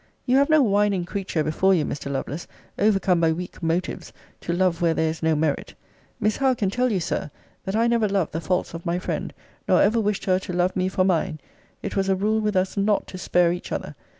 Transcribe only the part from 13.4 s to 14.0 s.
each other.